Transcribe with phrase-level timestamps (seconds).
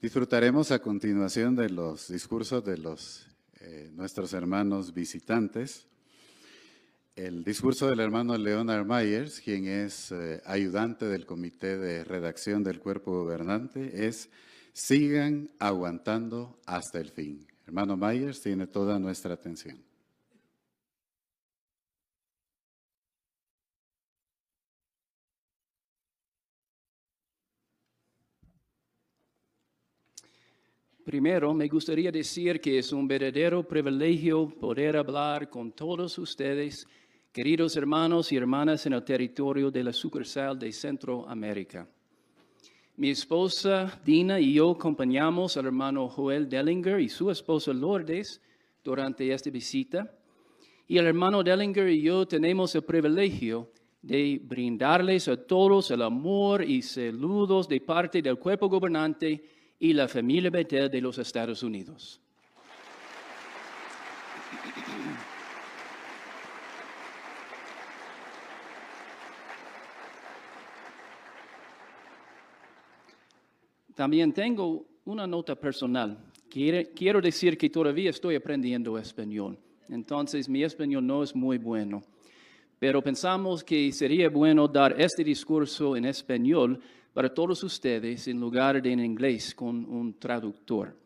[0.00, 3.26] Disfrutaremos a continuación de los discursos de los,
[3.58, 5.88] eh, nuestros hermanos visitantes.
[7.16, 12.78] El discurso del hermano Leonard Myers, quien es eh, ayudante del comité de redacción del
[12.78, 14.30] cuerpo gobernante, es
[14.72, 17.44] sigan aguantando hasta el fin.
[17.66, 19.87] Hermano Myers tiene toda nuestra atención.
[31.08, 36.86] Primero, me gustaría decir que es un verdadero privilegio poder hablar con todos ustedes,
[37.32, 41.88] queridos hermanos y hermanas en el territorio de la sucursal de Centroamérica.
[42.96, 48.42] Mi esposa Dina y yo acompañamos al hermano Joel Dellinger y su esposa Lourdes
[48.84, 50.14] durante esta visita.
[50.86, 53.70] Y el hermano Dellinger y yo tenemos el privilegio
[54.02, 60.08] de brindarles a todos el amor y saludos de parte del cuerpo gobernante y la
[60.08, 62.20] familia Betel de los Estados Unidos.
[73.94, 76.16] También tengo una nota personal.
[76.48, 82.02] Quiero decir que todavía estoy aprendiendo español, entonces mi español no es muy bueno.
[82.78, 86.80] Pero pensamos que sería bueno dar este discurso en español
[87.12, 90.96] para todos ustedes en lugar de en inglés con un traductor.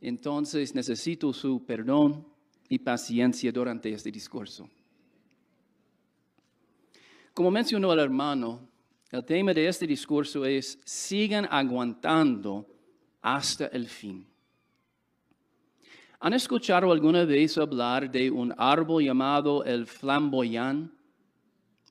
[0.00, 2.26] Entonces necesito su perdón
[2.68, 4.68] y paciencia durante este discurso.
[7.34, 8.60] Como mencionó el hermano,
[9.10, 12.66] el tema de este discurso es sigan aguantando
[13.20, 14.26] hasta el fin.
[16.18, 20.92] ¿Han escuchado alguna vez hablar de un árbol llamado el flamboyán,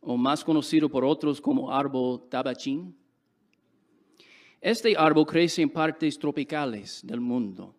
[0.02, 2.96] o más conocido por otros como árbol tabachín?
[4.62, 7.74] Este árbol crece en partes tropicales del mundo.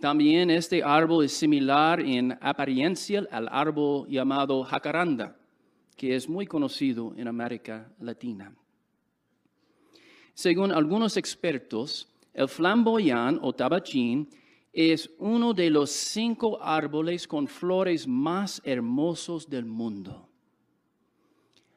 [0.00, 5.36] También este árbol es similar en apariencia al árbol llamado jacaranda,
[5.96, 8.52] que es muy conocido en América Latina.
[10.34, 14.28] Según algunos expertos, el flamboyán o tabachín
[14.72, 20.28] es uno de los cinco árboles con flores más hermosos del mundo.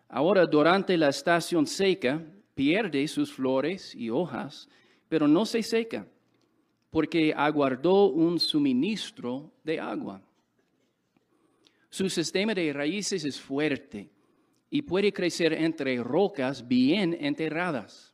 [0.07, 2.23] Ahora, durante la estación seca,
[2.55, 4.67] pierde sus flores y hojas,
[5.07, 6.07] pero no se seca,
[6.89, 10.21] porque aguardó un suministro de agua.
[11.89, 14.09] Su sistema de raíces es fuerte
[14.69, 18.13] y puede crecer entre rocas bien enterradas.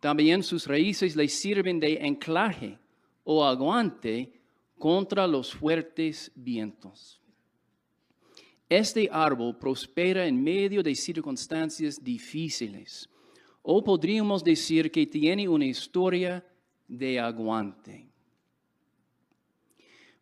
[0.00, 2.78] También sus raíces le sirven de anclaje
[3.24, 4.32] o aguante
[4.78, 7.20] contra los fuertes vientos.
[8.68, 13.08] Este árbol prospera en medio de circunstancias difíciles
[13.62, 16.44] o podríamos decir que tiene una historia
[16.88, 18.08] de aguante.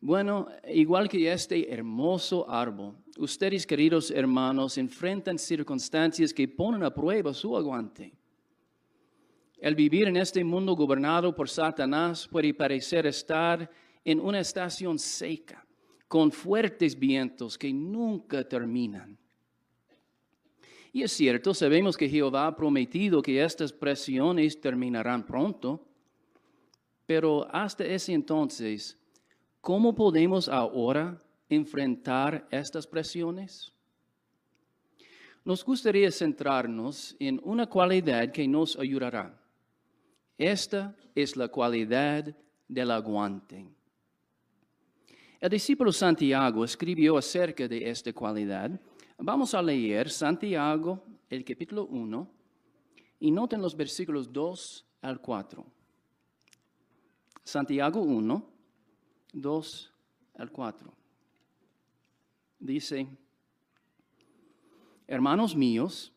[0.02, 7.34] Bueno, igual que este hermoso árbol, ustedes queridos hermanos enfrentan circunstancias que ponen a prueba
[7.34, 8.12] su aguante.
[9.58, 13.70] El vivir en este mundo gobernado por Satanás puede parecer estar
[14.02, 15.66] en una estación seca,
[16.08, 19.19] con fuertes vientos que nunca terminan.
[20.92, 25.86] Y es cierto, sabemos que Jehová ha prometido que estas presiones terminarán pronto,
[27.06, 28.98] pero hasta ese entonces,
[29.60, 33.72] ¿cómo podemos ahora enfrentar estas presiones?
[35.44, 39.40] Nos gustaría centrarnos en una cualidad que nos ayudará.
[40.36, 42.36] Esta es la cualidad
[42.66, 43.66] del aguante.
[45.40, 48.78] El discípulo Santiago escribió acerca de esta cualidad
[49.22, 52.26] Vamos a leer Santiago, el capítulo 1,
[53.20, 55.62] y noten los versículos 2 al 4.
[57.44, 58.46] Santiago 1,
[59.34, 59.92] 2
[60.38, 60.92] al 4.
[62.60, 63.06] Dice,
[65.06, 66.14] hermanos míos,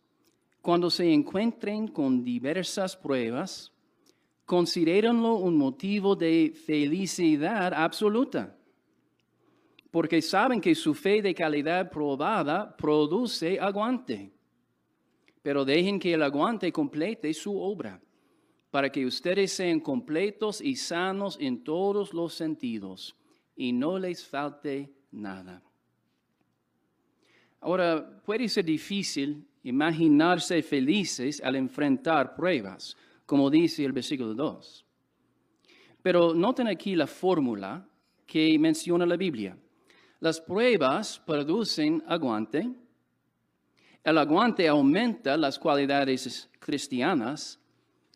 [0.62, 3.74] cuando se encuentren con diversas pruebas,
[4.46, 8.56] considérenlo un motivo de felicidad absoluta
[9.94, 14.34] porque saben que su fe de calidad probada produce aguante.
[15.44, 18.02] Pero dejen que el aguante complete su obra,
[18.72, 23.16] para que ustedes sean completos y sanos en todos los sentidos,
[23.56, 25.62] y no les falte nada.
[27.60, 32.98] Ahora, puede ser difícil imaginarse felices al enfrentar pruebas,
[33.28, 34.86] como dice el versículo 2.
[36.02, 37.88] Pero noten aquí la fórmula
[38.26, 39.56] que menciona la Biblia.
[40.24, 42.72] Las pruebas producen aguante.
[44.06, 47.60] El aguante aumenta las cualidades cristianas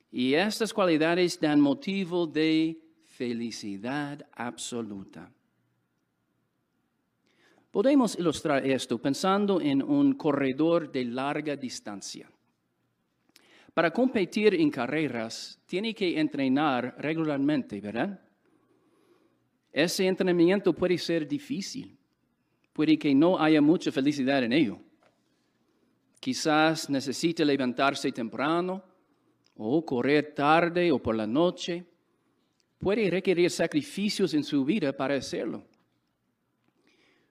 [0.10, 5.30] Y estas cualidades dan motivo de felicidad absoluta.
[7.70, 12.32] Podemos ilustrar esto pensando en un corredor de larga distancia.
[13.74, 18.18] Para competir en carreras, tiene que entrenar regularmente, ¿verdad?
[19.74, 21.97] Ese entrenamiento puede ser difícil,
[22.78, 24.78] puede que no haya mucha felicidad en ello.
[26.20, 28.84] Quizás necesite levantarse temprano
[29.56, 31.84] o correr tarde o por la noche.
[32.78, 35.66] Puede requerir sacrificios en su vida para hacerlo.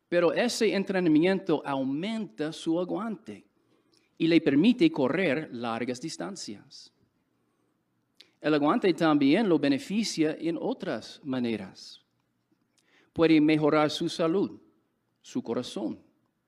[0.09, 3.47] Pero ese entrenamiento aumenta su aguante
[4.19, 6.93] y le permite correr largas distancias.
[8.41, 12.03] El aguante también lo beneficia en otras maneras.
[13.13, 14.66] Puede mejorar su salud,
[15.27, 15.99] su corazón,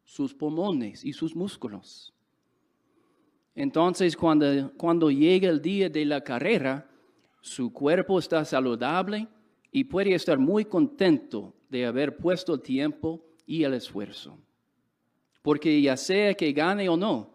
[0.04, 2.14] sus pulmones y sus músculos.
[3.56, 6.88] Entonces, cuando, cuando llega el día de la carrera,
[7.40, 9.26] su cuerpo está saludable
[9.72, 14.38] y puede estar muy contento de haber puesto el tiempo y el esfuerzo.
[15.42, 17.34] Porque ya sea que gane o no,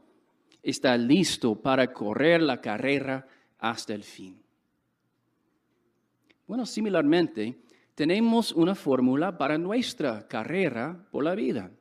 [0.62, 3.28] está listo para correr la carrera
[3.60, 4.42] hasta el fin.
[6.48, 7.58] Bueno, similarmente,
[7.96, 11.72] tenemos una fórmula para nuestra carrera por la vida.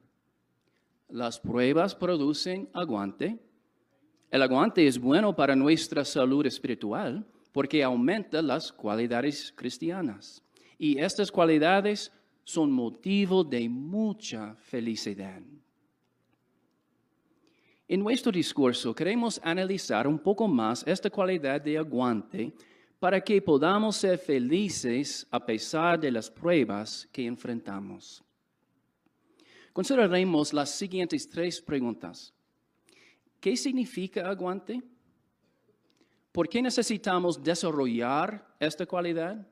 [1.09, 3.39] Las pruebas producen aguante,
[4.31, 10.43] el aguante es bueno para nuestra salud espiritual porque aumenta las cualidades cristianas.
[10.79, 12.11] Y estas cualidades
[12.45, 15.43] son motivo de mucha felicidad.
[17.87, 22.55] En nuestro discurso queremos analizar un poco más esta cualidad de aguante
[23.03, 28.23] para que podamos ser felices a pesar de las pruebas que enfrentamos.
[29.73, 32.33] Consideraremos las siguientes tres preguntas.
[33.41, 34.81] ¿Qué significa aguante?
[36.31, 39.49] ¿Por qué necesitamos desarrollar esta cualidad?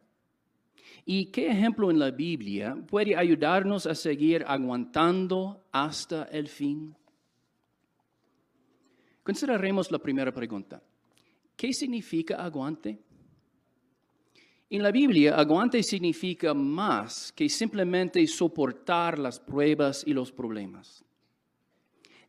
[1.05, 6.94] ¿Y qué ejemplo en la Biblia puede ayudarnos a seguir aguantando hasta el fin?
[9.25, 10.81] Consideraremos la primera pregunta.
[11.56, 13.10] ¿Qué significa aguante?
[14.70, 21.05] En la Biblia, aguante significa más que simplemente soportar las pruebas y los problemas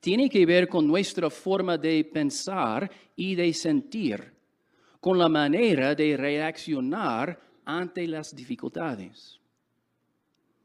[0.01, 4.33] tiene que ver con nuestra forma de pensar y de sentir,
[4.99, 9.39] con la manera de reaccionar ante las dificultades.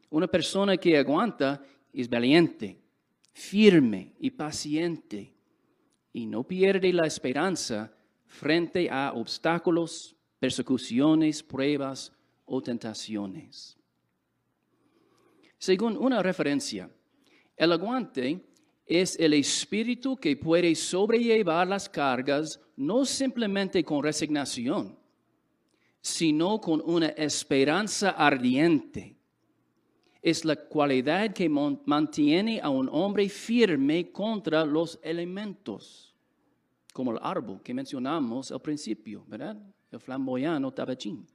[0.09, 1.63] Una persona que aguanta
[1.93, 2.79] es valiente,
[3.31, 5.31] firme y paciente
[6.13, 7.93] y no pierde la esperanza
[8.25, 12.11] frente a obstáculos, persecuciones, pruebas
[12.45, 13.77] o tentaciones.
[15.57, 16.89] Según una referencia,
[17.55, 18.39] el aguante
[18.85, 24.97] es el espíritu que puede sobrellevar las cargas no simplemente con resignación,
[25.99, 29.17] sino con una esperanza ardiente.
[30.21, 36.15] Es la cualidad que mantiene a un hombre firme contra los elementos,
[36.93, 39.57] como el árbol que mencionamos al principio, ¿verdad?
[39.91, 41.25] El flamboyano tabachín.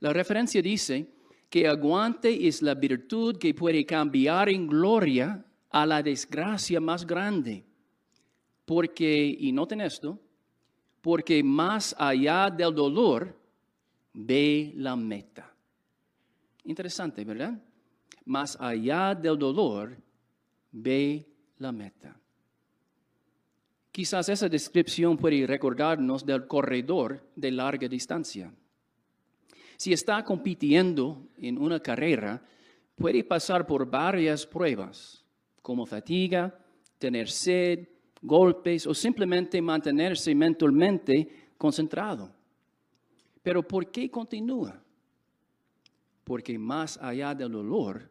[0.00, 1.06] La referencia dice
[1.48, 7.64] que aguante es la virtud que puede cambiar en gloria a la desgracia más grande.
[8.64, 10.18] Porque, y noten esto,
[11.00, 13.36] porque más allá del dolor
[14.12, 15.52] ve la meta.
[16.64, 17.60] Interesante, ¿verdad?
[18.24, 19.96] Más allá del dolor
[20.70, 21.26] ve
[21.58, 22.21] la meta.
[23.92, 28.50] Quizás esa descripción puede recordarnos del corredor de larga distancia.
[29.76, 32.42] Si está compitiendo en una carrera,
[32.96, 35.22] puede pasar por varias pruebas
[35.60, 36.58] como fatiga,
[36.98, 37.86] tener sed,
[38.22, 42.32] golpes o simplemente mantenerse mentalmente concentrado.
[43.42, 44.80] Pero ¿por qué continúa?
[46.24, 48.08] Porque más allá del dolor,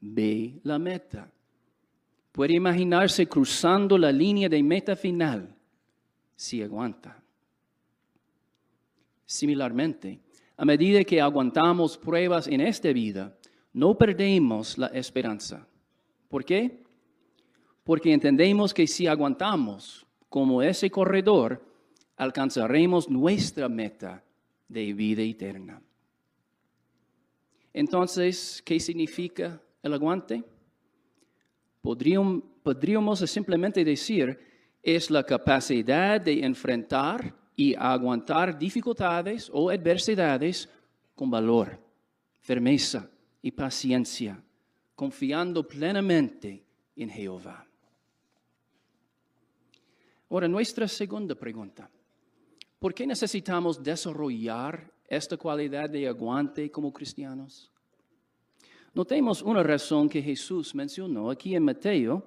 [0.00, 1.30] ve la meta.
[2.32, 5.54] Puede imaginarse cruzando la línea de meta final
[6.34, 7.22] si aguanta.
[9.26, 10.18] Similarmente,
[10.56, 13.36] a medida que aguantamos pruebas en esta vida,
[13.74, 15.66] no perdemos la esperanza.
[16.28, 16.82] ¿Por qué?
[17.84, 21.62] Porque entendemos que si aguantamos como ese corredor,
[22.16, 24.24] alcanzaremos nuestra meta
[24.68, 25.82] de vida eterna.
[27.74, 30.44] Entonces, ¿qué significa el aguante?
[31.82, 34.38] Podríamos, simplemente decir,
[34.82, 40.68] es la capacidad de enfrentar y aguantar dificultades o adversidades
[41.14, 41.78] con valor,
[42.40, 43.10] firmeza
[43.42, 44.42] y paciencia
[45.02, 47.66] confiando plenamente en Jehová.
[50.30, 51.90] Ahora, nuestra segunda pregunta.
[52.78, 57.71] ¿Por qué necesitamos desarrollar esta cualidad de aguante como cristianos?
[58.94, 62.22] Notemos una razón que Jesús mencionó aquí en Mateo,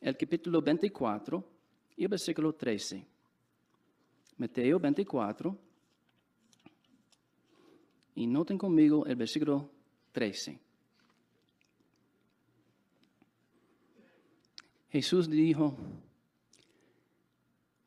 [0.00, 1.44] el capítulo 24
[1.96, 3.04] y el versículo 13.
[4.36, 5.58] Mateo 24.
[8.14, 9.68] Y noten conmigo el versículo
[10.12, 10.60] 13.
[14.90, 15.76] Jesús dijo,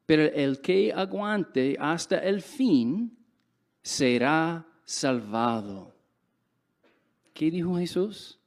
[0.05, 3.17] pero el que aguante hasta el fin
[3.81, 5.98] será salvado.
[7.39, 8.37] ¿Qué dijo Jesús?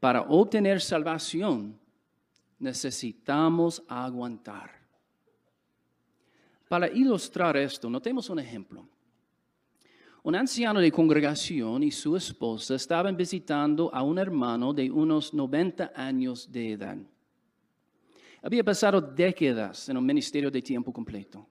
[0.00, 1.78] Para obtener salvación
[2.58, 4.72] necesitamos aguantar.
[6.68, 8.84] Para ilustrar esto, notemos un ejemplo.
[10.24, 15.92] Un anciano de congregación y su esposa estaban visitando a un hermano de unos 90
[15.94, 16.98] años de edad.
[18.42, 21.46] Había pasado décadas en un ministerio de tiempo completo.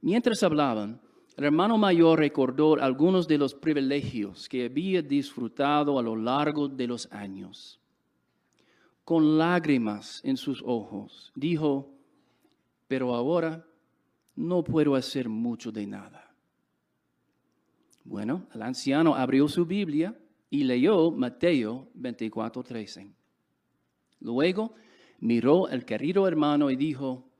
[0.00, 1.00] Mientras hablaban,
[1.36, 6.86] el hermano mayor recordó algunos de los privilegios que había disfrutado a lo largo de
[6.86, 7.80] los años.
[9.04, 11.90] Con lágrimas en sus ojos, dijo,
[12.86, 13.66] pero ahora
[14.36, 16.34] no puedo hacer mucho de nada.
[18.04, 20.18] Bueno, el anciano abrió su Biblia
[20.50, 23.12] y leyó Mateo 24:13.
[24.20, 24.74] Luego
[25.20, 27.31] miró al querido hermano y dijo,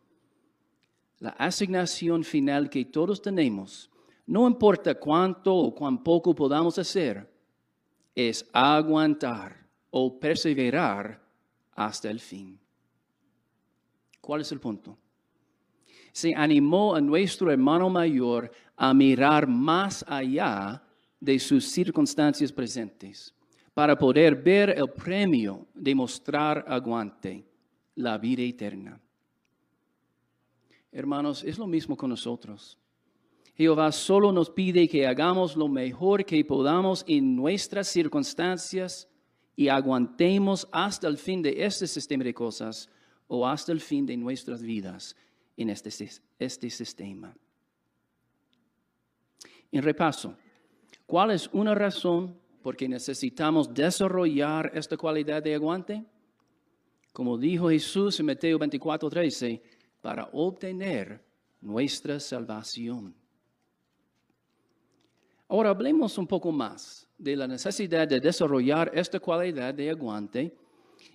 [1.22, 3.88] la asignación final que todos tenemos,
[4.26, 7.32] no importa cuánto o cuán poco podamos hacer,
[8.12, 11.22] es aguantar o perseverar
[11.76, 12.58] hasta el fin.
[14.20, 14.98] ¿Cuál es el punto?
[16.10, 20.82] Se animó a nuestro hermano mayor a mirar más allá
[21.20, 23.32] de sus circunstancias presentes
[23.72, 27.46] para poder ver el premio de mostrar aguante,
[27.94, 29.00] la vida eterna.
[30.92, 32.78] Hermanos, es lo mismo con nosotros.
[33.54, 39.08] Jehová solo nos pide que hagamos lo mejor que podamos en nuestras circunstancias
[39.56, 42.90] y aguantemos hasta el fin de este sistema de cosas
[43.26, 45.16] o hasta el fin de nuestras vidas
[45.56, 45.90] en este,
[46.38, 47.34] este sistema.
[49.70, 50.36] En repaso,
[51.06, 56.04] ¿cuál es una razón por que necesitamos desarrollar esta cualidad de aguante?
[57.12, 59.62] Como dijo Jesús en Mateo 24, 13,
[60.02, 61.24] para obtener
[61.60, 63.14] nuestra salvación.
[65.48, 70.56] Ahora hablemos un poco más de la necesidad de desarrollar esta cualidad de aguante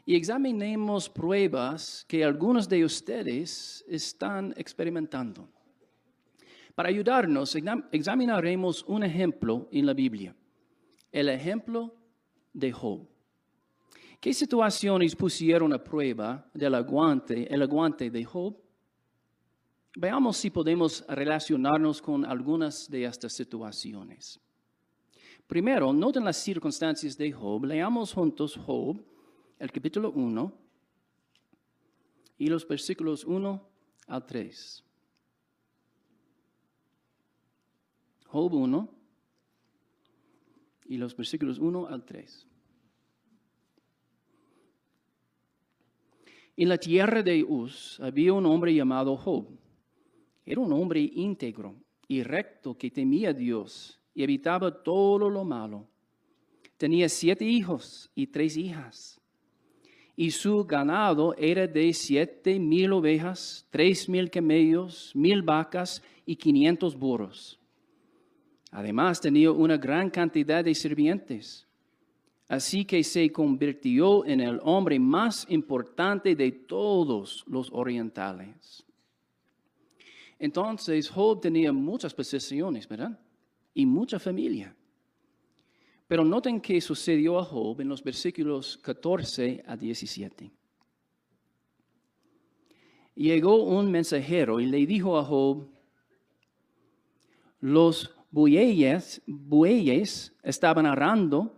[0.06, 5.50] y examinemos pruebas que algunos de ustedes están experimentando.
[6.74, 7.58] Para ayudarnos,
[7.92, 10.36] examinaremos un ejemplo en la Biblia,
[11.12, 11.94] el ejemplo
[12.54, 13.08] de Job.
[14.22, 18.67] ¿Qué situaciones pusieron a prueba del aguante, el aguante de Job?
[20.00, 24.40] Veamos si podemos relacionarnos con algunas de estas situaciones.
[25.48, 27.66] Primero, noten las circunstancias de Job.
[27.66, 29.04] Leamos juntos Job,
[29.58, 30.54] el capítulo 1,
[32.38, 33.70] y los versículos 1
[34.06, 34.84] al 3.
[38.28, 38.90] Job 1
[40.86, 42.48] y los versículos 1 al 3.
[46.58, 49.58] En la tierra de Uz había un hombre llamado Job
[50.48, 51.76] era un hombre íntegro
[52.08, 55.86] y recto que temía a Dios y evitaba todo lo malo.
[56.78, 59.20] Tenía siete hijos y tres hijas.
[60.16, 66.98] Y su ganado era de siete mil ovejas, tres mil camellos, mil vacas y quinientos
[66.98, 67.60] burros.
[68.72, 71.68] Además tenía una gran cantidad de sirvientes.
[72.48, 78.87] Así que se convirtió en el hombre más importante de todos los orientales.
[80.40, 83.20] Entonces Job tenía muchas posesiones, ¿verdad?
[83.74, 84.76] Y mucha familia.
[86.08, 90.52] Pero noten qué sucedió a Job en los versículos 14 a 17.
[93.16, 95.68] Llegó un mensajero y le dijo a Job,
[97.60, 101.56] los bueyes, bueyes estaban arando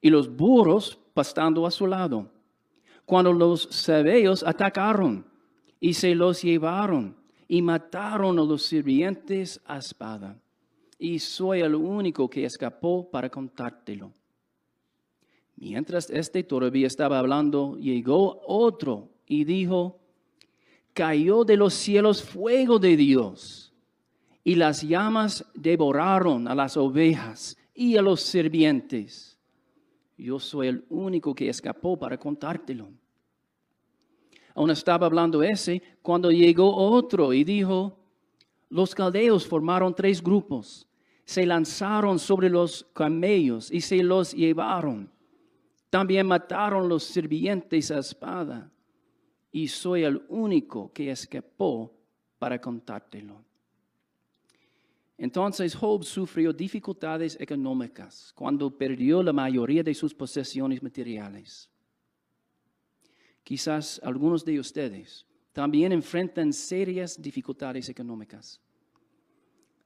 [0.00, 2.32] y los burros pastando a su lado,
[3.04, 5.26] cuando los sabeos atacaron
[5.78, 7.14] y se los llevaron
[7.54, 10.36] y mataron a los sirvientes a espada.
[10.98, 14.12] Y soy el único que escapó para contártelo.
[15.54, 20.00] Mientras este todavía estaba hablando, llegó otro y dijo,
[20.92, 23.72] cayó de los cielos fuego de Dios,
[24.42, 29.38] y las llamas devoraron a las ovejas y a los sirvientes.
[30.18, 32.88] Yo soy el único que escapó para contártelo.
[34.54, 37.98] Aún estaba hablando ese cuando llegó otro y dijo,
[38.68, 40.86] Los caldeos formaron tres grupos.
[41.24, 45.10] Se lanzaron sobre los camellos y se los llevaron.
[45.90, 48.70] También mataron los sirvientes a espada.
[49.50, 51.92] Y soy el único que escapó
[52.38, 53.42] para contártelo.
[55.16, 61.70] Entonces Job sufrió dificultades económicas cuando perdió la mayoría de sus posesiones materiales.
[63.44, 68.60] Quizás algunos de ustedes también enfrentan serias dificultades económicas.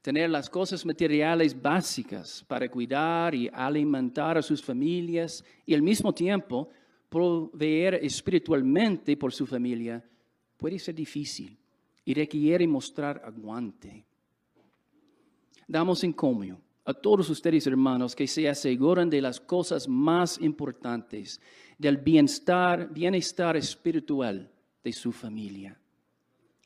[0.00, 6.14] Tener las cosas materiales básicas para cuidar y alimentar a sus familias y al mismo
[6.14, 6.70] tiempo
[7.08, 10.02] proveer espiritualmente por su familia
[10.56, 11.58] puede ser difícil
[12.04, 14.06] y requiere mostrar aguante.
[15.66, 21.38] Damos encomio a todos ustedes, hermanos, que se aseguran de las cosas más importantes,
[21.76, 24.50] del bienestar, bienestar espiritual
[24.82, 25.78] de su familia.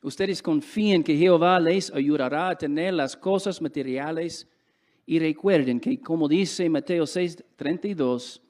[0.01, 4.47] Ustedes confíen que Jehová les ayudará a tener las cosas materiales
[5.05, 8.41] y recuerden que, como dice Mateo 6:32,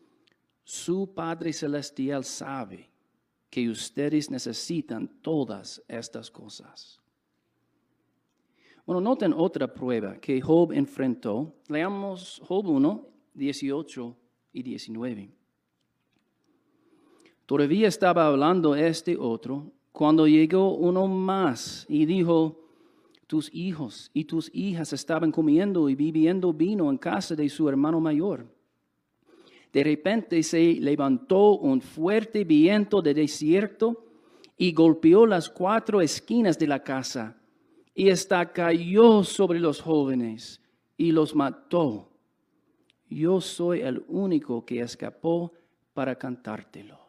[0.63, 2.88] su Padre Celestial sabe
[3.50, 7.02] que ustedes necesitan todas estas cosas.
[8.86, 11.54] Bueno, noten otra prueba que Job enfrentó.
[11.70, 14.18] Leamos Job 1, 18
[14.52, 15.32] y 19.
[17.46, 22.60] Todavía estaba hablando este otro cuando llegó uno más y dijo,
[23.25, 28.02] tus hijos y tus hijas estaban comiendo y bebiendo vino en casa de su hermano
[28.02, 28.46] mayor.
[29.72, 34.06] De repente se levantó un fuerte viento de desierto
[34.58, 37.40] y golpeó las cuatro esquinas de la casa
[37.96, 40.62] y esta cayó sobre los jóvenes
[40.98, 42.10] y los mató.
[43.10, 45.54] Yo soy el único que escapó
[45.94, 47.00] para cantártelo.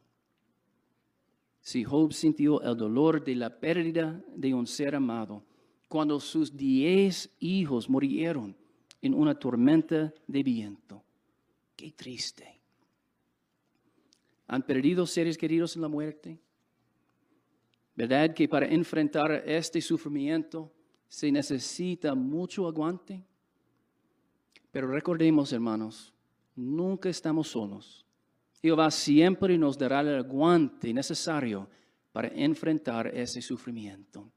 [1.61, 5.43] Si Job sintió el dolor de la pérdida de un ser amado,
[5.88, 8.55] cuando sus diez hijos murieron
[9.01, 11.03] en una tormenta de viento.
[11.77, 12.61] Qué triste.
[14.47, 16.38] ¿Han perdido seres queridos en la muerte?
[17.94, 20.72] ¿Verdad que para enfrentar este sufrimiento
[21.07, 23.24] se necesita mucho aguante?
[24.72, 26.12] Pero recordemos, hermanos,
[26.57, 28.04] nunca estamos solos.
[28.61, 31.68] Jehová siempre nos dará el aguante necesario
[32.12, 34.28] para enfrentar ese sufrimiento.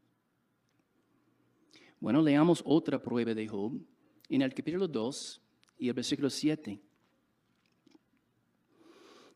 [1.99, 3.79] Bueno, leamos otra prueba de Job
[4.29, 5.41] en el capítulo 2
[5.79, 6.79] y el versículo 7.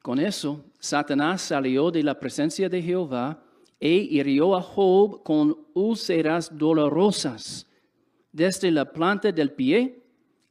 [0.02, 3.44] Con eso, Satanás salió de la presencia de Jehová
[3.84, 7.68] e hirió a Job con úlceras dolorosas,
[8.32, 10.04] desde la planta del pie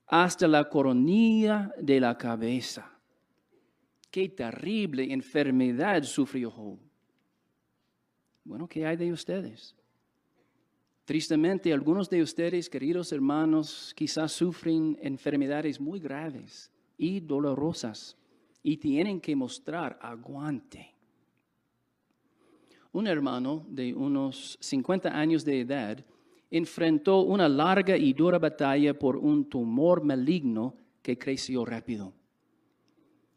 [0.09, 2.91] hasta la coronilla de la cabeza.
[4.11, 6.81] Qué terrible enfermedad sufrió Job.
[8.43, 9.77] Bueno, ¿qué hay de ustedes?
[11.05, 18.17] Tristemente, algunos de ustedes, queridos hermanos, quizás sufren enfermedades muy graves y dolorosas
[18.61, 21.00] y tienen que mostrar aguante
[22.93, 26.05] un hermano de unos 50 años de edad
[26.51, 32.13] enfrentó una larga y dura batalla por un tumor maligno que creció rápido.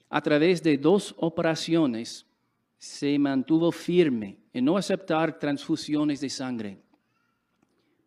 [0.10, 2.26] A través de dos operaciones
[2.78, 6.78] se mantuvo firme en no aceptar transfusiones de sangre,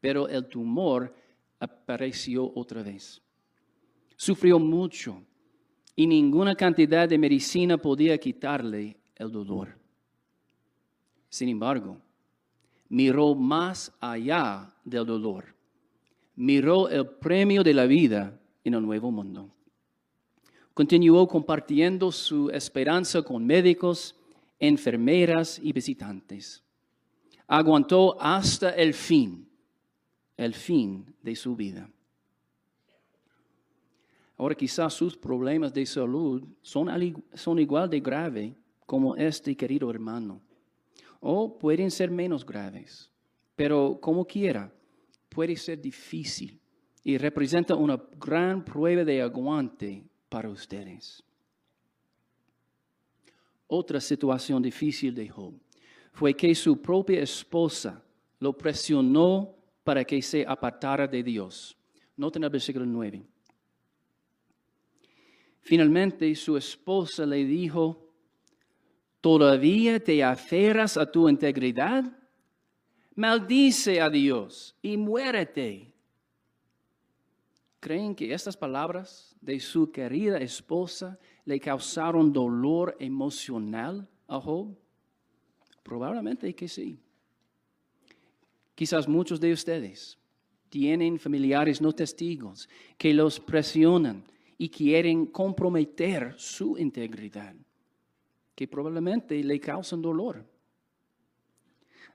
[0.00, 1.14] pero el tumor
[1.58, 3.22] apareció otra vez.
[4.16, 5.22] Sufrió mucho
[5.94, 9.85] y ninguna cantidad de medicina podía quitarle el dolor.
[11.28, 11.98] Sin embargo,
[12.88, 15.54] miró más allá del dolor.
[16.34, 19.50] Miró el premio de la vida en el nuevo mundo.
[20.74, 24.14] Continuó compartiendo su esperanza con médicos,
[24.58, 26.62] enfermeras y visitantes.
[27.46, 29.48] Aguantó hasta el fin,
[30.36, 31.88] el fin de su vida.
[34.36, 38.52] Ahora quizás sus problemas de salud son, igual de graves
[38.84, 40.42] como este querido hermano
[41.28, 43.10] o pueden ser menos graves,
[43.56, 44.72] pero como quiera,
[45.28, 46.60] puede ser difícil
[47.02, 51.24] y representa una gran prueba de aguante para ustedes.
[53.66, 55.54] Otra situación difícil de Job
[56.12, 58.00] fue que su propia esposa
[58.38, 61.76] lo presionó para que se apartara de Dios.
[62.16, 63.26] Noten el versículo 9.
[65.60, 68.05] Finalmente su esposa le dijo,
[69.26, 72.04] ¿Todavía te aferras a tu integridad?
[73.16, 75.92] Maldice a Dios y muérete.
[77.80, 84.78] ¿Creen que estas palabras de su querida esposa le causaron dolor emocional a Job?
[85.82, 86.96] Probablemente que sí.
[88.76, 90.20] Quizás muchos de ustedes
[90.68, 94.22] tienen familiares no testigos que los presionan
[94.56, 97.56] y quieren comprometer su integridad,
[98.56, 100.42] que probablemente le causan dolor.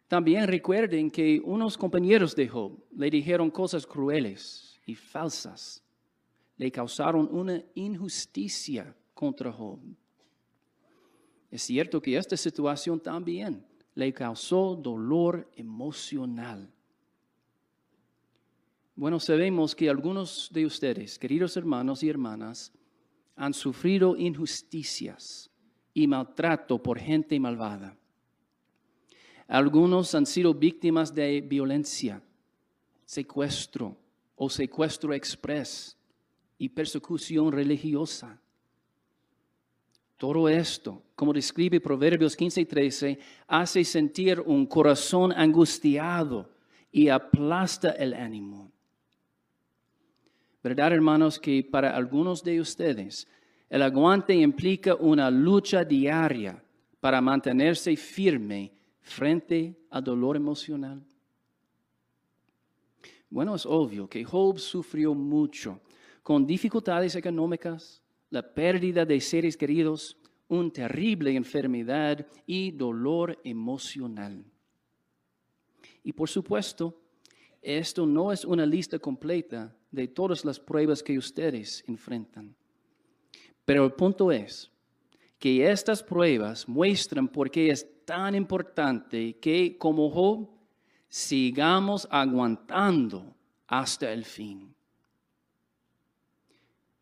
[0.08, 5.82] También recuerden que unos compañeros de Job le dijeron cosas crueles y falsas.
[6.58, 9.80] Le causaron una injusticia contra Job.
[11.50, 16.74] Es cierto que esta situación también le causó dolor emocional.
[18.96, 22.74] Bueno, sabemos que algunos de ustedes, queridos hermanos y hermanas,
[23.36, 25.51] han sufrido injusticias
[25.94, 27.96] y maltrato por gente malvada.
[29.48, 32.22] Algunos han sido víctimas de violencia,
[33.06, 33.98] secuestro
[34.36, 35.98] o secuestro express
[36.58, 38.40] y persecución religiosa.
[40.16, 46.50] Todo esto, como describe Proverbios 15 y 13, hace sentir un corazón angustiado
[46.92, 48.72] y aplasta el ánimo.
[50.64, 53.28] ¿Verdad, hermanos, que para algunos de ustedes
[53.72, 56.62] el aguante implica una lucha diaria
[57.00, 61.02] para mantenerse firme frente al dolor emocional?
[63.30, 65.80] Bueno, es obvio que Job sufrió mucho
[66.22, 70.18] con dificultades económicas, la pérdida de seres queridos,
[70.50, 74.44] una terrible enfermedad y dolor emocional.
[76.04, 77.00] Y por supuesto,
[77.62, 82.54] esto no es una lista completa de todas las pruebas que ustedes enfrentan.
[83.66, 84.72] Pero el punto es
[85.38, 90.50] que estas pruebas muestran por qué es tan importante que como Job
[91.10, 93.36] sigamos aguantando
[93.68, 94.74] hasta el fin.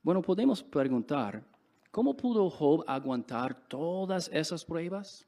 [0.01, 1.43] Bueno, podemos preguntar,
[1.91, 5.27] ¿cómo pudo Job aguantar todas esas pruebas?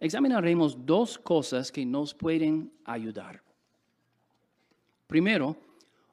[0.00, 3.42] Examinaremos dos cosas que nos pueden ayudar.
[5.06, 5.56] Primero,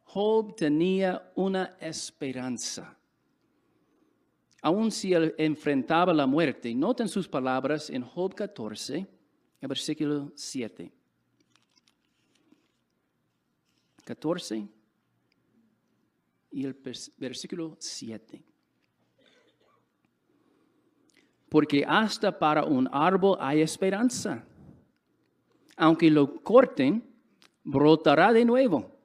[0.03, 2.98] Job tenía una esperanza.
[4.61, 9.07] Aun si él enfrentaba la muerte, noten sus palabras en Job 14,
[9.61, 10.91] versículo 7.
[14.03, 14.67] 14
[16.51, 16.75] y el
[17.17, 18.43] versículo 7.
[21.47, 24.43] Porque hasta para un árbol hay esperanza.
[25.77, 27.03] Aunque lo corten,
[27.63, 28.99] brotará de nuevo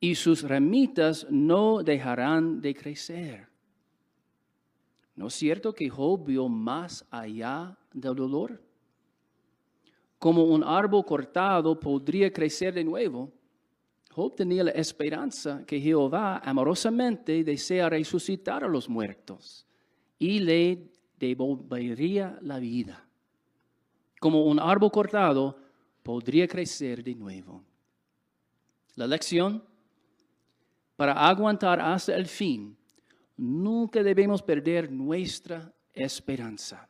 [0.00, 3.48] y sus ramitas no dejarán de crecer.
[5.18, 8.62] ¿No es cierto que Job vio más allá del dolor?
[10.16, 13.32] Como un árbol cortado podría crecer de nuevo,
[14.12, 19.66] Job tenía la esperanza que Jehová amorosamente desea resucitar a los muertos
[20.20, 23.04] y le devolvería la vida.
[24.20, 25.58] Como un árbol cortado
[26.04, 27.64] podría crecer de nuevo.
[28.94, 29.64] La lección
[30.94, 32.77] para aguantar hasta el fin,
[33.38, 36.88] nunca debemos perder nuestra esperanza.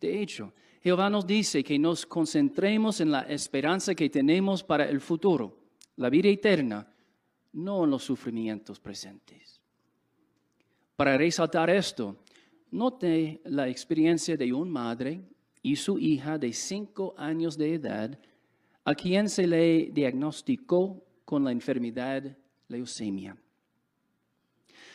[0.00, 5.00] De hecho, Jehová nos dice que nos concentremos en la esperanza que tenemos para el
[5.00, 5.58] futuro,
[5.96, 6.86] la vida eterna,
[7.52, 9.60] no en los sufrimientos presentes.
[10.96, 12.16] Para resaltar esto,
[12.70, 15.20] note la experiencia de una madre
[15.62, 18.18] y su hija de cinco años de edad,
[18.84, 22.36] a quien se le diagnosticó con la enfermedad
[22.68, 23.36] leucemia.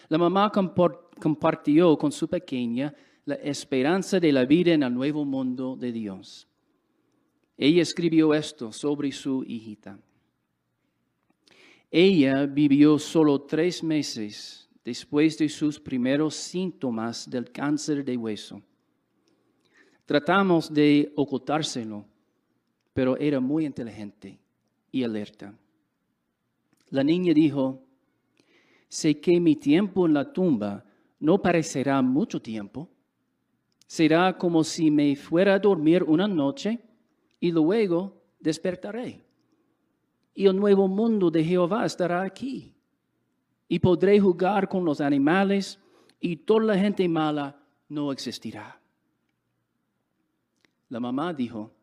[0.09, 2.93] La mamá compartió con su pequeña
[3.25, 6.47] la esperanza de la vida en el nuevo mundo de Dios.
[7.57, 9.97] Ella escribió esto sobre su hijita.
[11.89, 18.61] Ella vivió solo tres meses después de sus primeros síntomas del cáncer de hueso.
[20.05, 22.05] Tratamos de ocultárselo,
[22.93, 24.37] pero era muy inteligente
[24.91, 25.57] y alerta.
[26.89, 27.84] La niña dijo,
[28.95, 30.85] sé que mi tiempo en la tumba
[31.19, 32.89] no parecerá mucho tiempo.
[33.85, 36.79] Será como si me fuera a dormir una noche
[37.41, 39.21] y luego despertaré.
[40.33, 42.73] Y el nuevo mundo de Jehová estará aquí.
[43.67, 45.77] Y podré jugar con los animales
[46.21, 48.79] y toda la gente mala no existirá.
[50.87, 51.73] La mamá dijo,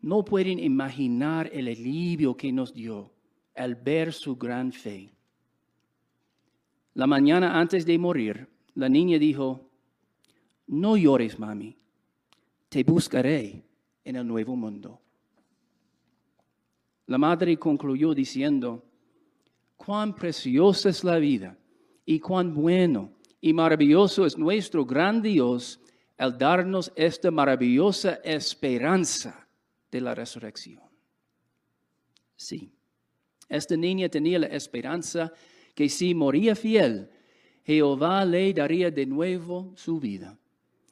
[0.00, 3.14] no pueden imaginar el alivio que nos dio
[3.54, 5.14] al ver su gran fe.
[6.94, 9.70] La mañana antes de morir, la niña dijo,
[10.66, 11.76] no llores, mami,
[12.68, 13.64] te buscaré
[14.04, 15.00] en el nuevo mundo.
[17.06, 18.84] La madre concluyó diciendo,
[19.76, 21.58] cuán preciosa es la vida
[22.04, 25.80] y cuán bueno y maravilloso es nuestro gran Dios
[26.16, 29.48] al darnos esta maravillosa esperanza
[29.90, 30.80] de la resurrección.
[32.36, 32.72] Sí,
[33.48, 35.32] esta niña tenía la esperanza
[35.74, 37.10] que si moría fiel,
[37.64, 40.38] Jehová le daría de nuevo su vida.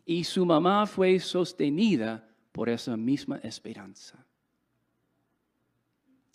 [0.04, 4.24] Y su mamá fue sostenida por esa misma esperanza.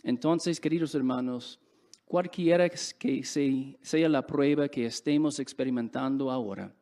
[0.03, 1.59] Entonces, queridos hermanos,
[2.05, 6.73] cualquiera que sea la prueba que estemos experimentando ahora,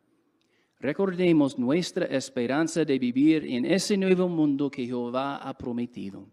[0.80, 6.28] recordemos nuestra esperanza de vivir en ese nuevo mundo que Jehová ha prometido.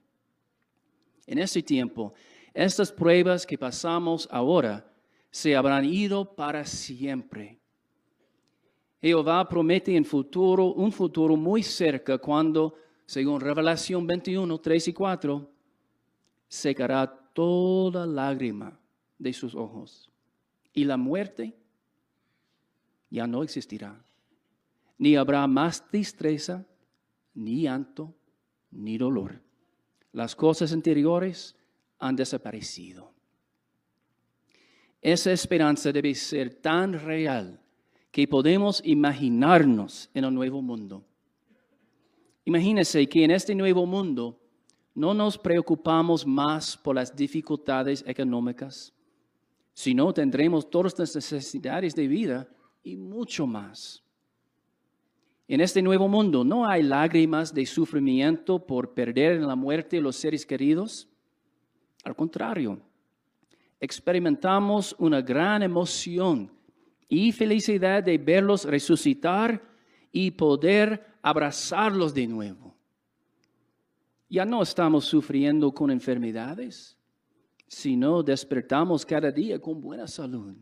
[1.26, 2.12] En ese tiempo,
[2.52, 4.89] estas pruebas que pasamos ahora
[5.30, 7.60] se habrán ido para siempre.
[9.00, 12.74] Jehová promete en futuro, un futuro muy cerca cuando,
[13.06, 15.50] según Revelación 21, 3 y 4,
[16.48, 18.78] secará toda lágrima
[19.18, 20.10] de sus ojos.
[20.72, 21.56] Y la muerte
[23.08, 24.04] ya no existirá.
[24.98, 26.66] Ni habrá más tristeza,
[27.34, 28.14] ni llanto,
[28.70, 29.40] ni dolor.
[30.12, 31.56] Las cosas anteriores
[31.98, 33.14] han desaparecido.
[35.02, 37.58] Esa esperanza debe ser tan real
[38.10, 41.04] que podemos imaginarnos en un nuevo mundo.
[42.44, 44.38] Imagínese que en este nuevo mundo
[44.94, 48.92] no nos preocupamos más por las dificultades económicas,
[49.72, 52.48] sino tendremos todas las necesidades de vida
[52.82, 54.02] y mucho más.
[55.48, 60.16] En este nuevo mundo no hay lágrimas de sufrimiento por perder en la muerte los
[60.16, 61.08] seres queridos.
[62.04, 62.80] Al contrario,
[63.80, 66.52] experimentamos una gran emoción
[67.08, 69.62] y felicidad de verlos resucitar
[70.12, 72.76] y poder abrazarlos de nuevo.
[74.28, 76.96] Ya no estamos sufriendo con enfermedades,
[77.66, 80.54] sino despertamos cada día con buena salud.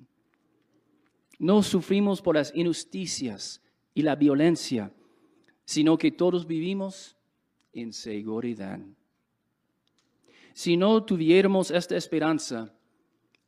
[1.38, 3.60] No sufrimos por las injusticias
[3.94, 4.92] y la violencia,
[5.64, 7.16] sino que todos vivimos
[7.72, 8.80] en seguridad.
[10.54, 12.74] Si no tuviéramos esta esperanza,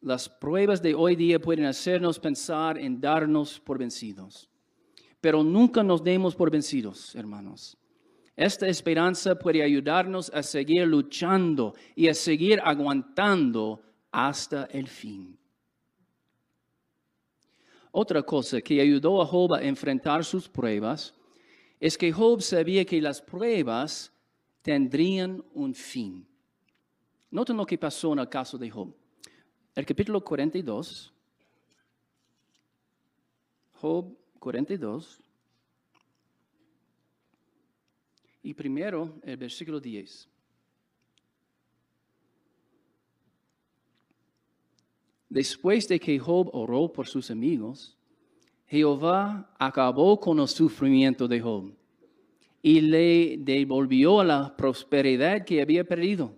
[0.00, 4.48] las pruebas de hoy día pueden hacernos pensar en darnos por vencidos.
[5.20, 7.76] Pero nunca nos demos por vencidos, hermanos.
[8.34, 15.38] Esta esperanza puede ayudarnos a seguir luchando y a seguir aguantando hasta el fin.
[17.92, 21.12] Otra cosa que ayudó a Job a enfrentar sus pruebas
[21.78, 24.10] es que Job sabía que las pruebas
[24.62, 26.26] tendrían un fin.
[27.30, 28.94] Noten lo que pasó en el caso de Job
[29.80, 31.10] el capítulo 42,
[33.80, 35.22] Job 42,
[38.42, 40.28] y primero el versículo 10.
[45.30, 47.96] Después de que Job oró por sus amigos,
[48.66, 51.72] Jehová acabó con el sufrimiento de Job
[52.60, 56.34] y le devolvió la prosperidad que había perdido.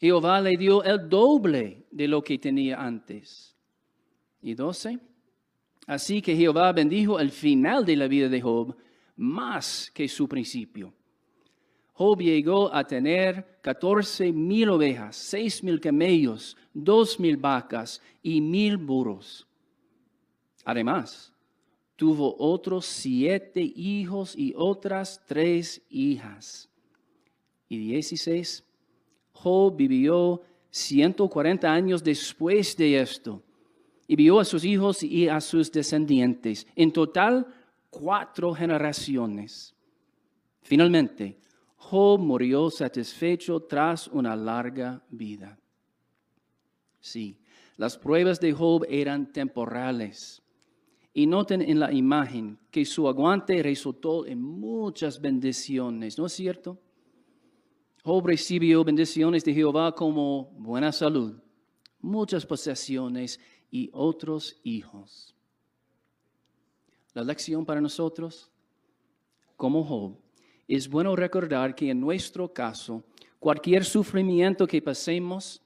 [0.00, 3.56] Jehová le dio el doble de lo que tenía antes.
[4.42, 4.98] Y doce.
[5.86, 8.76] Así que Jehová bendijo el final de la vida de Job
[9.16, 10.92] más que su principio.
[11.94, 18.76] Job llegó a tener catorce mil ovejas, seis mil camellos, dos mil vacas y mil
[18.76, 19.46] burros.
[20.64, 21.32] Además,
[21.94, 26.68] tuvo otros siete hijos y otras tres hijas.
[27.70, 28.62] Y dieciséis
[29.32, 30.42] Job vivió
[30.76, 33.42] 140 años después de esto
[34.06, 36.66] y vio a sus hijos y a sus descendientes.
[36.76, 37.46] En total,
[37.88, 39.74] cuatro generaciones.
[40.62, 41.38] Finalmente,
[41.76, 45.58] Job murió satisfecho tras una larga vida.
[47.00, 47.38] Sí,
[47.76, 50.42] las pruebas de Job eran temporales.
[51.14, 56.78] Y noten en la imagen que su aguante resultó en muchas bendiciones, ¿no es cierto?
[58.06, 61.34] Job recibió bendiciones de Jehová como buena salud,
[62.00, 65.34] muchas posesiones y otros hijos.
[67.14, 68.48] La lección para nosotros,
[69.56, 70.16] como Job,
[70.68, 73.02] es bueno recordar que en nuestro caso,
[73.40, 75.60] cualquier sufrimiento que pasemos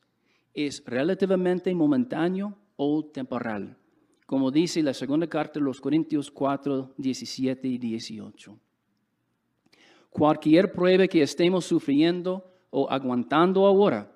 [0.55, 3.76] es relativamente momentáneo o temporal,
[4.24, 8.59] como dice la segunda carta de los Corintios 4, 17 y 18
[10.11, 14.11] cualquier prueba que estemos sufriendo o aguantando ahora,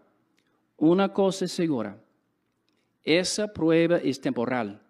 [0.77, 1.99] una cosa es segura,
[3.03, 4.83] esa prueba es temporal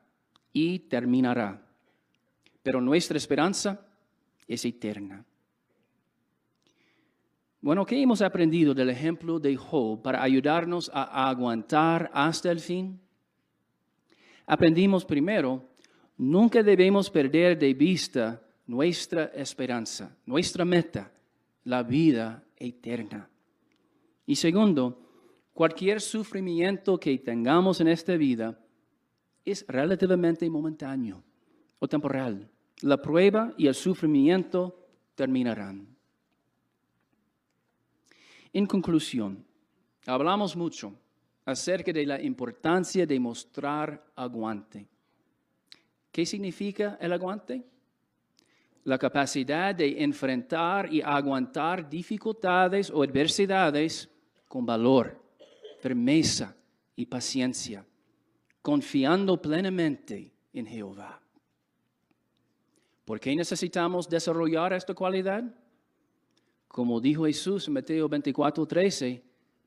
[0.53, 1.63] y terminará,
[2.63, 3.87] pero nuestra esperanza
[4.49, 5.25] es eterna.
[7.61, 13.01] Bueno, ¿qué hemos aprendido del ejemplo de Job para ayudarnos a aguantar hasta el fin?
[14.47, 15.71] Aprendimos primero,
[16.19, 21.13] nunca debemos perder de vista nuestra esperanza, nuestra meta,
[21.65, 23.29] la vida eterna.
[24.27, 25.05] Y segundo,
[25.55, 28.59] Cualquier sufrimiento que tengamos en esta vida
[29.45, 31.23] es relativamente momentáneo
[31.79, 32.51] o temporal.
[32.83, 35.87] La prueba y el sufrimiento terminarán.
[38.53, 39.47] En conclusión,
[40.07, 40.93] hablamos mucho
[41.45, 44.89] acerca de la importancia de mostrar aguante.
[46.11, 47.65] ¿Qué significa el aguante?
[48.85, 54.09] La capacidad de enfrentar y aguantar dificultades o adversidades
[54.47, 55.21] con valor,
[55.81, 56.55] firmeza
[56.95, 57.85] y paciencia,
[58.63, 61.21] confiando plenamente en Jehová.
[63.05, 65.45] ¿Por qué necesitamos desarrollar esta cualidad?
[66.69, 69.23] Como dijo Jesús en Mateo 24, 13,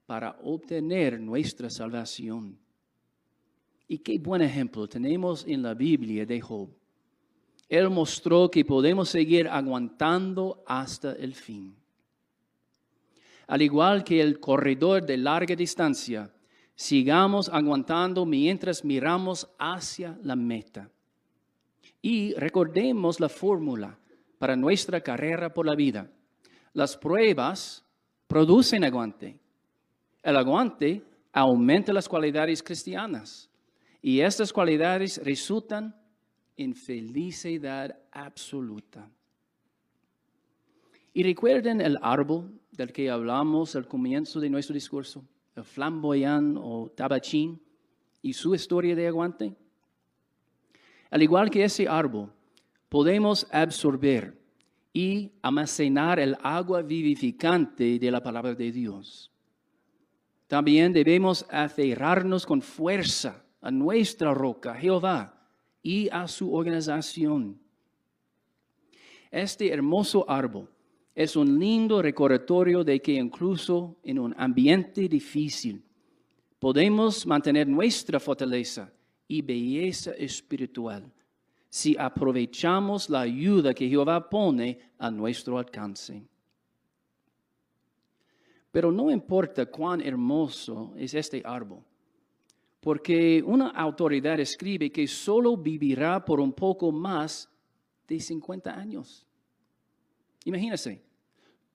[0.05, 2.57] para obtener nuestra salvación.
[3.87, 6.69] Y qué buen ejemplo tenemos en la Biblia de Job.
[7.69, 11.75] Él mostró que podemos seguir aguantando hasta el fin.
[13.47, 16.31] Al igual que el corredor de larga distancia,
[16.75, 20.89] sigamos aguantando mientras miramos hacia la meta.
[22.01, 23.97] Y recordemos la fórmula
[24.37, 26.09] para nuestra carrera por la vida.
[26.73, 27.83] Las pruebas
[28.27, 29.39] producen aguante.
[30.21, 33.49] El aguante aumenta las cualidades cristianas
[34.01, 35.95] y estas cualidades resultan
[36.57, 39.09] en felicidad absoluta.
[41.13, 45.23] Y recuerden el árbol del que hablamos al comienzo de nuestro discurso,
[45.55, 47.59] el flamboyán o tabachín
[48.21, 49.55] y su historia de aguante.
[51.09, 52.31] Al igual que ese árbol,
[52.89, 54.37] podemos absorber
[54.93, 59.31] y almacenar el agua vivificante de la palabra de Dios.
[60.47, 65.36] También debemos aferrarnos con fuerza a nuestra roca, Jehová,
[65.81, 67.59] y a su organización.
[69.31, 70.69] Este hermoso árbol
[71.13, 75.83] es un lindo recordatorio de que incluso en un ambiente difícil
[76.59, 78.91] podemos mantener nuestra fortaleza
[79.27, 81.11] y belleza espiritual
[81.69, 86.23] si aprovechamos la ayuda que Jehová pone a nuestro alcance.
[88.71, 91.83] Pero no importa cuán hermoso es este árbol,
[92.87, 97.51] porque una autoridad escribe que solo vivirá por un poco más
[98.07, 99.27] de 50 años.
[100.45, 101.03] Imagínense,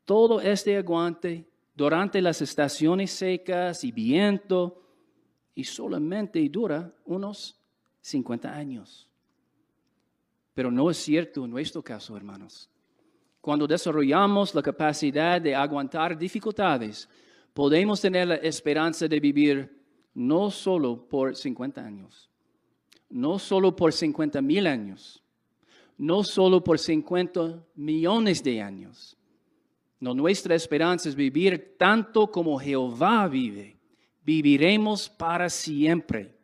[0.07, 4.87] todo este aguante durante las estaciones secas y viento,
[5.55, 7.61] y solamente dura unos
[8.01, 9.07] 50 años.
[10.55, 12.70] Pero no es cierto en nuestro caso, hermanos.
[13.42, 17.07] Cuando desarrollamos la capacidad de aguantar dificultades,
[17.53, 19.81] podemos tener la esperanza de vivir
[20.14, 22.31] no solo por 50 años,
[23.09, 25.22] no solo por 50 mil años,
[25.98, 29.16] no solo por 50 millones de años.
[30.01, 33.83] No, nuestra esperanza es vivir tanto como Jehová vive
[34.25, 36.37] viviremos para siempre.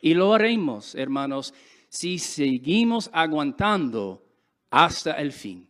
[0.00, 1.54] Y lo haremos, hermanos,
[1.88, 4.24] si seguimos aguantando
[4.70, 5.67] hasta el fin.